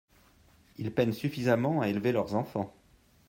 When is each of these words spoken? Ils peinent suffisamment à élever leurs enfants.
Ils 0.77 0.91
peinent 0.91 1.13
suffisamment 1.13 1.81
à 1.81 1.87
élever 1.87 2.11
leurs 2.11 2.33
enfants. 2.33 2.73